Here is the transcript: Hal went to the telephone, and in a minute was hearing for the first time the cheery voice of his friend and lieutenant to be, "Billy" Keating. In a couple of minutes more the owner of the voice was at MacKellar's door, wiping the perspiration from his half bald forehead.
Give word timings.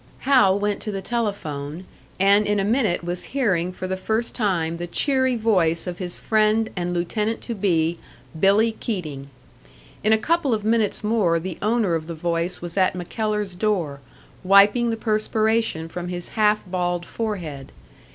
Hal 0.21 0.57
went 0.57 0.79
to 0.81 0.91
the 0.91 1.03
telephone, 1.03 1.85
and 2.19 2.47
in 2.47 2.59
a 2.59 2.63
minute 2.63 3.03
was 3.03 3.25
hearing 3.37 3.71
for 3.71 3.85
the 3.85 3.95
first 3.95 4.33
time 4.33 4.77
the 4.77 4.87
cheery 4.87 5.35
voice 5.35 5.85
of 5.85 5.99
his 5.99 6.17
friend 6.17 6.71
and 6.75 6.91
lieutenant 6.91 7.39
to 7.41 7.53
be, 7.53 7.99
"Billy" 8.39 8.71
Keating. 8.71 9.29
In 10.03 10.11
a 10.11 10.17
couple 10.17 10.55
of 10.55 10.63
minutes 10.65 11.03
more 11.03 11.39
the 11.39 11.59
owner 11.61 11.93
of 11.93 12.07
the 12.07 12.15
voice 12.15 12.61
was 12.63 12.77
at 12.77 12.95
MacKellar's 12.95 13.53
door, 13.53 13.99
wiping 14.43 14.89
the 14.89 14.97
perspiration 14.97 15.87
from 15.87 16.07
his 16.07 16.29
half 16.29 16.65
bald 16.65 17.05
forehead. 17.05 17.71